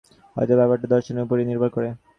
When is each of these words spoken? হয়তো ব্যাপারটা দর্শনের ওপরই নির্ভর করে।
হয়তো 0.35 0.53
ব্যাপারটা 0.59 0.87
দর্শনের 0.93 1.25
ওপরই 1.25 1.47
নির্ভর 1.49 1.69
করে। 1.75 1.89